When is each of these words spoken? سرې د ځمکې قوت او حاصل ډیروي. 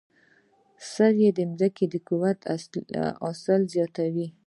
سرې 0.91 1.29
د 1.37 1.39
ځمکې 1.59 1.85
قوت 2.07 2.39
او 2.51 2.57
حاصل 3.23 3.61
ډیروي. 3.73 4.27